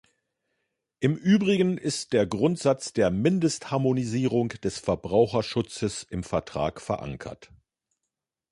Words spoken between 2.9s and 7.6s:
der Mindestharmonisierung des Verbraucherschutzes im Vertrag verankert.